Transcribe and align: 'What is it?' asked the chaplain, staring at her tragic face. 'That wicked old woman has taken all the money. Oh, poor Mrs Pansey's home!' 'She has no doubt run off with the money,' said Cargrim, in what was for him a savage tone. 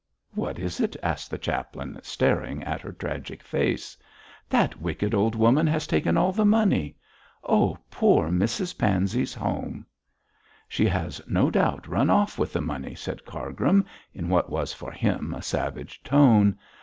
'What 0.33 0.57
is 0.57 0.79
it?' 0.79 0.95
asked 1.03 1.29
the 1.29 1.37
chaplain, 1.37 1.99
staring 2.01 2.63
at 2.63 2.81
her 2.81 2.91
tragic 2.91 3.43
face. 3.43 3.95
'That 4.49 4.81
wicked 4.81 5.13
old 5.13 5.35
woman 5.35 5.67
has 5.67 5.85
taken 5.85 6.17
all 6.17 6.31
the 6.31 6.43
money. 6.43 6.97
Oh, 7.43 7.77
poor 7.91 8.29
Mrs 8.31 8.79
Pansey's 8.79 9.35
home!' 9.35 9.85
'She 10.67 10.87
has 10.87 11.21
no 11.27 11.51
doubt 11.51 11.87
run 11.87 12.09
off 12.09 12.39
with 12.39 12.51
the 12.51 12.61
money,' 12.61 12.95
said 12.95 13.25
Cargrim, 13.25 13.85
in 14.11 14.27
what 14.27 14.49
was 14.49 14.73
for 14.73 14.91
him 14.91 15.35
a 15.35 15.43
savage 15.43 16.01
tone. 16.01 16.57